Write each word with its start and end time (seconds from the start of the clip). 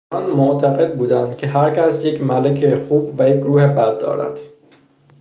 آنان 0.13 0.31
معتقد 0.37 0.97
بودند 0.97 1.37
که 1.37 1.47
هر 1.47 1.75
کس 1.75 2.05
یک 2.05 2.21
ملک 2.23 2.75
خوب 2.87 3.13
و 3.19 3.29
یک 3.29 3.43
روح 3.43 3.67
بد 3.67 3.97
دارد. 3.99 4.39